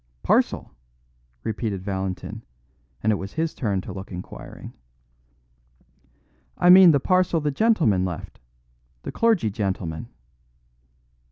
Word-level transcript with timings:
"Parcel?" 0.23 0.71
repeated 1.43 1.83
Valentin; 1.83 2.41
and 3.03 3.11
it 3.11 3.17
was 3.17 3.33
his 3.33 3.53
turn 3.53 3.81
to 3.81 3.93
look 3.93 4.11
inquiring. 4.11 4.73
"I 6.57 6.71
mean 6.71 6.89
the 6.89 6.99
parcel 6.99 7.39
the 7.39 7.51
gentleman 7.51 8.03
left 8.03 8.39
the 9.03 9.11
clergyman 9.11 9.53
gentleman." 9.53 10.07